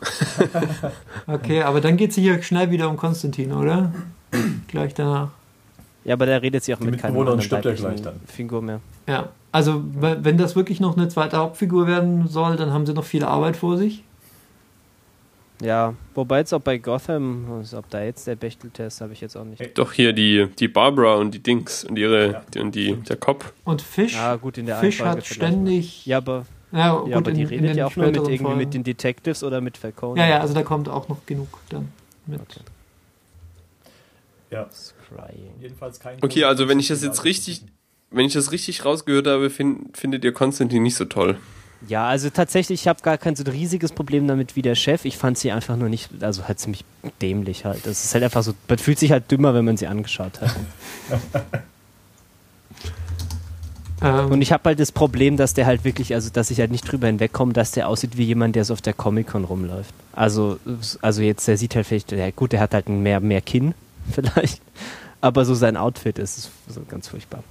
[1.26, 3.92] okay, aber dann geht sie hier schnell wieder um Konstantin, oder?
[4.68, 5.30] gleich danach.
[6.04, 8.20] Ja, aber der redet sie auch Die mit keiner anderen stirbt ja gleich dann.
[8.26, 8.80] Figur mehr.
[9.08, 13.04] Ja, also wenn das wirklich noch eine zweite Hauptfigur werden soll, dann haben sie noch
[13.04, 14.04] viel Arbeit vor sich.
[15.62, 19.44] Ja, wobei jetzt auch bei Gotham, ob da jetzt der Bechteltest, habe ich jetzt auch
[19.44, 19.78] nicht.
[19.78, 22.44] Doch hier die, die Barbara und die Dings und ihre ja.
[22.52, 23.52] die, und die, der Cop.
[23.64, 24.14] Und Fisch.
[24.14, 26.04] Ja, gut, in der Fisch hat ständig.
[26.04, 28.54] Ja, aber, ja, gut, ja, aber die in, redet in ja auch nur mit irgendwie
[28.54, 30.20] mit den Detectives oder mit Falcone.
[30.20, 31.88] Ja, ja, also da kommt auch noch genug dann
[32.26, 32.40] mit.
[32.40, 32.60] Okay.
[34.50, 34.68] Ja.
[35.60, 37.64] Jedenfalls kein Okay, also wenn ich das jetzt richtig,
[38.10, 41.38] wenn ich das richtig rausgehört habe, find, findet ihr Konstantin nicht so toll.
[41.88, 45.04] Ja, also tatsächlich, ich habe gar kein so riesiges Problem damit wie der Chef.
[45.04, 46.84] Ich fand sie einfach nur nicht, also halt ziemlich
[47.20, 47.86] dämlich halt.
[47.86, 50.56] Das ist halt einfach so, man fühlt sich halt dümmer, wenn man sie angeschaut hat.
[54.02, 54.30] Ähm.
[54.30, 56.90] Und ich habe halt das Problem, dass der halt wirklich, also dass ich halt nicht
[56.90, 59.94] drüber hinwegkomme, dass der aussieht wie jemand, der so auf der Comic-Con rumläuft.
[60.12, 60.58] Also,
[61.02, 63.74] also jetzt, der sieht halt vielleicht, ja gut, der hat halt mehr, mehr Kinn
[64.12, 64.60] vielleicht,
[65.20, 67.42] aber so sein Outfit ist so ganz furchtbar.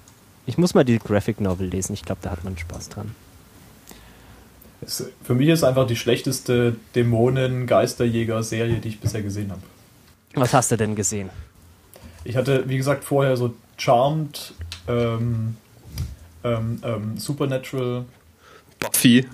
[0.46, 3.16] Ich muss mal die Graphic Novel lesen, ich glaube, da hat man Spaß dran.
[4.86, 9.62] Es, für mich ist es einfach die schlechteste Dämonen-Geisterjäger-Serie, die ich bisher gesehen habe.
[10.36, 11.30] Was hast du denn gesehen?
[12.24, 14.54] Ich hatte, wie gesagt, vorher so Charmed,
[14.88, 15.58] ähm,
[16.44, 18.06] ähm, ähm, Supernatural.
[18.80, 19.28] Buffy.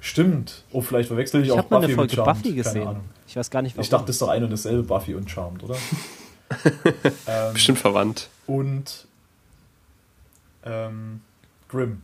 [0.00, 0.64] Stimmt.
[0.70, 2.42] Oh, vielleicht verwechsel ich, ich auch Buffy eine Folge mit Charmed.
[2.42, 2.96] Buffy gesehen.
[3.26, 3.82] Ich weiß gar nicht, warum.
[3.82, 5.76] Ich dachte, das ist doch eine und dasselbe Buffy und Charmed, oder?
[7.26, 8.28] ähm, Bestimmt verwandt.
[8.46, 9.06] Und
[10.64, 11.20] ähm,
[11.68, 12.02] Grimm.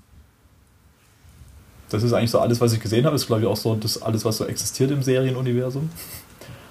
[1.91, 3.15] Das ist eigentlich so alles, was ich gesehen habe.
[3.15, 5.91] Das ist, glaube ich, auch so das alles, was so existiert im Serienuniversum.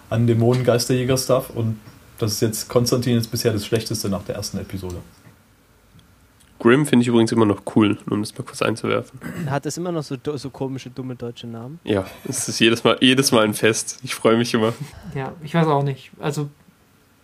[0.10, 1.52] An Dämonen, Geisterjäger-Stuff.
[1.52, 1.80] Und
[2.18, 4.98] das ist jetzt Konstantin jetzt bisher das Schlechteste nach der ersten Episode.
[6.60, 9.20] Grimm finde ich übrigens immer noch cool, um das mal kurz einzuwerfen.
[9.50, 11.80] Hat es immer noch so, so komische, dumme deutsche Namen?
[11.86, 14.00] Ja, es ist jedes Mal, jedes Mal ein Fest.
[14.04, 14.74] Ich freue mich immer.
[15.16, 16.12] Ja, ich weiß auch nicht.
[16.20, 16.50] Also,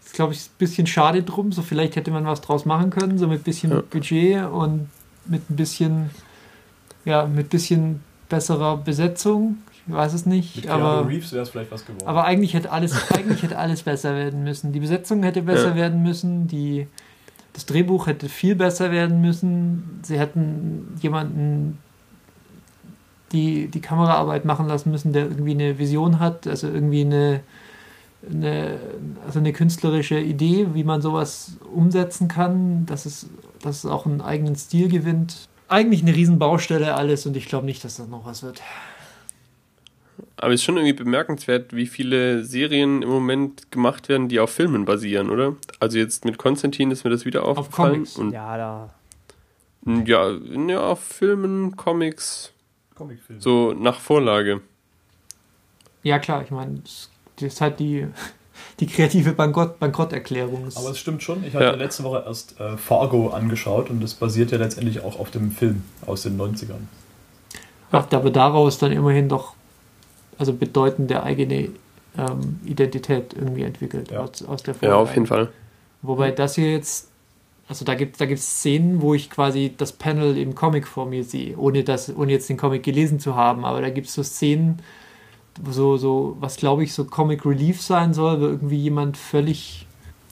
[0.03, 1.51] ist glaube ich ein bisschen schade drum.
[1.51, 3.81] So, vielleicht hätte man was draus machen können, so mit ein bisschen ja.
[3.81, 4.89] Budget und
[5.25, 6.12] mit ein bisschen,
[7.05, 9.57] ja, mit bisschen besserer Besetzung.
[9.87, 10.55] Ich weiß es nicht.
[10.55, 12.07] Mit aber Reeves wäre es vielleicht was geworden.
[12.07, 14.73] Aber eigentlich hätte alles, eigentlich hätte alles besser werden müssen.
[14.73, 15.75] Die Besetzung hätte besser ja.
[15.75, 16.47] werden müssen.
[16.47, 16.87] Die
[17.55, 20.01] das Drehbuch hätte viel besser werden müssen.
[20.03, 21.77] Sie hätten jemanden
[23.31, 27.39] die, die Kameraarbeit machen lassen müssen, der irgendwie eine Vision hat, also irgendwie eine,
[28.29, 28.77] eine,
[29.25, 33.27] also eine künstlerische Idee, wie man sowas umsetzen kann, dass es,
[33.61, 35.47] dass es auch einen eigenen Stil gewinnt.
[35.67, 38.62] Eigentlich eine Riesenbaustelle alles und ich glaube nicht, dass das noch was wird.
[40.38, 44.51] Aber es ist schon irgendwie bemerkenswert, wie viele Serien im Moment gemacht werden, die auf
[44.51, 45.56] Filmen basieren, oder?
[45.80, 48.04] Also jetzt mit Konstantin ist mir das wieder aufgefallen.
[48.04, 48.34] Auf Comics.
[48.34, 48.93] ja, da.
[50.06, 52.51] Ja, ja, auf Filmen, Comics.
[52.95, 53.41] Comicfilme.
[53.41, 54.62] So nach Vorlage.
[56.04, 58.08] Ja, klar, ich meine, das ist halt die,
[58.79, 60.67] die kreative Bankrott, Bankrotterklärung.
[60.75, 61.71] Aber es stimmt schon, ich hatte ja.
[61.71, 65.83] letzte Woche erst äh, Fargo angeschaut und das basiert ja letztendlich auch auf dem Film
[66.05, 66.87] aus den 90ern.
[67.91, 69.53] Ach, aber daraus dann immerhin doch
[70.37, 71.69] also bedeutende eigene
[72.17, 74.21] ähm, Identität irgendwie entwickelt ja.
[74.21, 74.93] aus, aus der Folge.
[74.93, 75.49] Ja, auf jeden Fall.
[76.01, 77.09] Wobei das hier jetzt,
[77.67, 81.05] also da gibt es da gibt's Szenen, wo ich quasi das Panel im Comic vor
[81.05, 84.13] mir sehe, ohne, das, ohne jetzt den Comic gelesen zu haben, aber da gibt es
[84.13, 84.79] so Szenen,
[85.69, 89.87] so, so, was glaube ich so Comic Relief sein soll, wo irgendwie jemand völlig,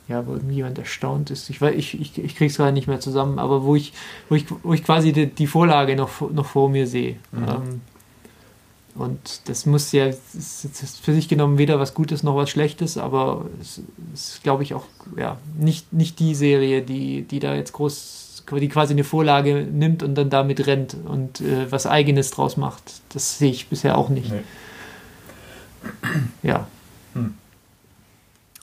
[0.07, 1.49] ja, wo irgendwie jemand erstaunt ist.
[1.49, 3.93] Ich weiß, ich, ich, ich krieg's gerade nicht mehr zusammen, aber wo ich,
[4.29, 7.17] wo ich, wo ich quasi die, die Vorlage noch, noch vor mir sehe.
[7.31, 7.43] Mhm.
[7.47, 7.81] Ähm,
[8.95, 12.97] und das muss ja das ist für sich genommen weder was Gutes noch was Schlechtes,
[12.97, 13.81] aber es
[14.13, 14.85] ist, glaube ich, auch
[15.17, 20.03] ja, nicht, nicht die Serie, die, die da jetzt groß, die quasi eine Vorlage nimmt
[20.03, 22.83] und dann damit rennt und äh, was Eigenes draus macht.
[23.13, 24.31] Das sehe ich bisher auch nicht.
[24.31, 24.41] Nee.
[26.43, 26.67] Ja.
[27.13, 27.35] Hm.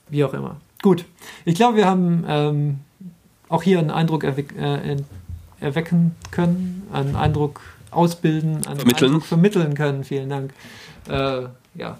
[0.09, 0.61] Wie auch immer.
[0.83, 1.05] Gut.
[1.45, 2.81] Ich glaube, wir haben ähm,
[3.49, 4.97] auch hier einen Eindruck äh,
[5.61, 9.11] erwecken können, einen Eindruck ausbilden, an vermitteln.
[9.11, 10.05] Eindruck vermitteln können.
[10.05, 10.53] Vielen Dank.
[11.09, 11.99] Äh, ja,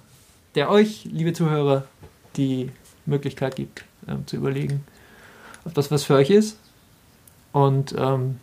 [0.55, 1.85] der euch, liebe Zuhörer,
[2.37, 2.71] die
[3.07, 4.85] Möglichkeit gibt, äh, zu überlegen,
[5.65, 6.59] ob das was für euch ist.
[7.53, 8.39] Und ähm,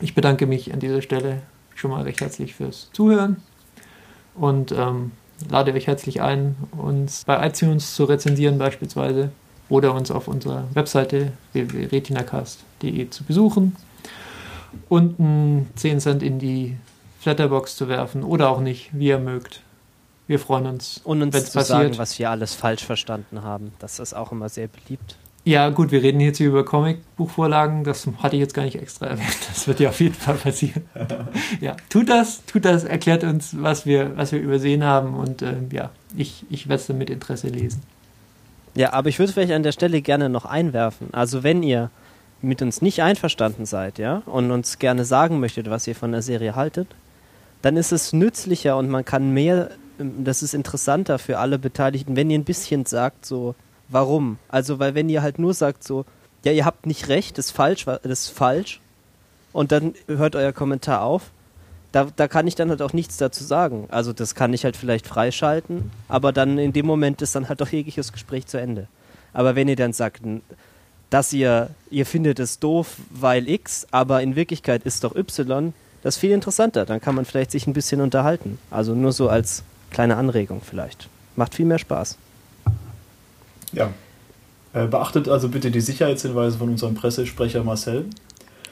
[0.00, 1.42] ich bedanke mich an dieser Stelle
[1.74, 3.36] schon mal recht herzlich fürs Zuhören
[4.34, 5.12] und ähm,
[5.48, 9.30] lade euch herzlich ein, uns bei iTunes zu rezensieren beispielsweise
[9.68, 13.76] oder uns auf unserer Webseite www.retinacast.de zu besuchen
[14.88, 16.76] und einen 10 Cent in die
[17.20, 19.62] Flatterbox zu werfen oder auch nicht, wie ihr mögt.
[20.26, 21.00] Wir freuen uns.
[21.04, 21.66] Und uns zu passiert.
[21.66, 23.72] sagen, was wir alles falsch verstanden haben.
[23.78, 25.16] Das ist auch immer sehr beliebt.
[25.46, 27.84] Ja, gut, wir reden jetzt hier über Comicbuchvorlagen.
[27.84, 29.36] Das hatte ich jetzt gar nicht extra erwähnt.
[29.48, 30.84] Das wird ja auf jeden Fall passieren.
[31.60, 35.14] ja, tut das, tut das, erklärt uns, was wir, was wir übersehen haben.
[35.14, 37.82] Und äh, ja, ich, ich werde es dann mit Interesse lesen.
[38.74, 41.08] Ja, aber ich würde vielleicht an der Stelle gerne noch einwerfen.
[41.12, 41.90] Also wenn ihr
[42.40, 46.22] mit uns nicht einverstanden seid, ja, und uns gerne sagen möchtet, was ihr von der
[46.22, 46.88] Serie haltet,
[47.62, 52.16] dann ist es nützlicher und man kann mehr, ähm, das ist interessanter für alle Beteiligten,
[52.16, 53.54] wenn ihr ein bisschen sagt, so,
[53.88, 54.38] warum?
[54.48, 56.04] Also, weil wenn ihr halt nur sagt, so,
[56.44, 58.80] ja, ihr habt nicht recht, das ist falsch, das ist falsch,
[59.52, 61.30] und dann hört euer Kommentar auf,
[61.92, 63.86] da, da kann ich dann halt auch nichts dazu sagen.
[63.90, 67.62] Also, das kann ich halt vielleicht freischalten, aber dann in dem Moment ist dann halt
[67.62, 68.88] auch jegliches Gespräch zu Ende.
[69.32, 70.22] Aber wenn ihr dann sagt,
[71.10, 76.16] dass ihr, ihr findet es doof, weil X, aber in Wirklichkeit ist doch Y, das
[76.16, 76.84] ist viel interessanter.
[76.84, 78.58] Dann kann man vielleicht sich ein bisschen unterhalten.
[78.70, 81.08] Also nur so als kleine Anregung vielleicht.
[81.36, 82.18] Macht viel mehr Spaß.
[83.74, 83.92] Ja.
[84.72, 88.06] Äh, beachtet also bitte die Sicherheitshinweise von unserem Pressesprecher Marcel.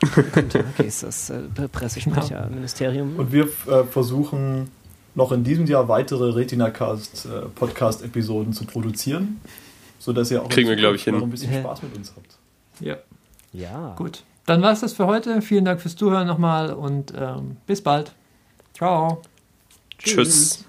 [0.51, 3.17] Tag, ist das äh, Pressesprecherministerium.
[3.17, 4.71] Und wir äh, versuchen
[5.15, 9.41] noch in diesem Jahr weitere Retina-Cast äh, Podcast-Episoden zu produzieren
[10.03, 11.15] sodass ihr auch Kriegen wir, glaube ich, hin.
[11.15, 12.37] noch ein bisschen Spaß mit uns habt.
[12.81, 12.97] Ja.
[13.53, 13.95] Ja.
[13.97, 14.25] Gut.
[14.47, 15.41] Dann war es das für heute.
[15.43, 18.12] Vielen Dank fürs Zuhören nochmal und ähm, bis bald.
[18.75, 19.23] Ciao.
[19.99, 20.15] Tschüss.
[20.15, 20.65] Tschüss.